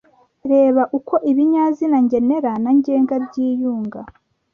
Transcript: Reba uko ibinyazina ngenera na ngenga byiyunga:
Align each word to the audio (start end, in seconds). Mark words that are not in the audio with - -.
Reba 0.51 0.81
uko 0.97 1.13
ibinyazina 1.31 1.97
ngenera 2.05 2.51
na 2.63 2.71
ngenga 2.77 3.15
byiyunga: 3.25 4.01